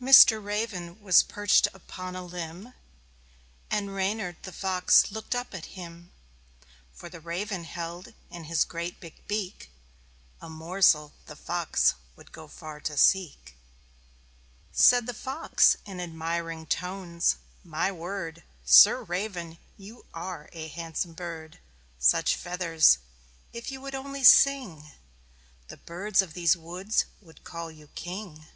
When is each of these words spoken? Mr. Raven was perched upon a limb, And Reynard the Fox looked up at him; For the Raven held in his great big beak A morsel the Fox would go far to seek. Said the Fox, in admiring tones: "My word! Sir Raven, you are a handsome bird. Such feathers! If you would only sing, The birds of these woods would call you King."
Mr. 0.00 0.40
Raven 0.40 1.00
was 1.02 1.24
perched 1.24 1.66
upon 1.74 2.14
a 2.14 2.22
limb, 2.24 2.74
And 3.72 3.92
Reynard 3.92 4.36
the 4.44 4.52
Fox 4.52 5.10
looked 5.10 5.34
up 5.34 5.52
at 5.52 5.64
him; 5.74 6.12
For 6.92 7.08
the 7.08 7.18
Raven 7.18 7.64
held 7.64 8.14
in 8.30 8.44
his 8.44 8.64
great 8.64 9.00
big 9.00 9.26
beak 9.26 9.72
A 10.40 10.48
morsel 10.48 11.12
the 11.26 11.34
Fox 11.34 11.94
would 12.14 12.30
go 12.30 12.46
far 12.46 12.78
to 12.82 12.96
seek. 12.96 13.56
Said 14.70 15.08
the 15.08 15.12
Fox, 15.12 15.76
in 15.84 15.98
admiring 15.98 16.64
tones: 16.66 17.34
"My 17.64 17.90
word! 17.90 18.44
Sir 18.64 19.02
Raven, 19.02 19.58
you 19.76 20.06
are 20.14 20.48
a 20.52 20.68
handsome 20.68 21.14
bird. 21.14 21.58
Such 21.98 22.36
feathers! 22.36 22.98
If 23.52 23.72
you 23.72 23.80
would 23.80 23.96
only 23.96 24.22
sing, 24.22 24.92
The 25.66 25.78
birds 25.78 26.22
of 26.22 26.34
these 26.34 26.56
woods 26.56 27.06
would 27.20 27.42
call 27.42 27.72
you 27.72 27.88
King." 27.96 28.46